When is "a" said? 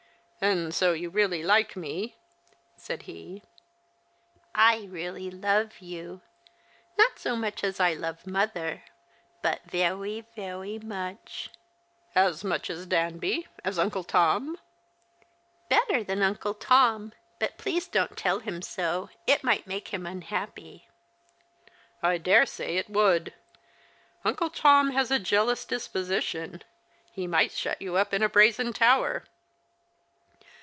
25.11-25.19, 28.23-28.27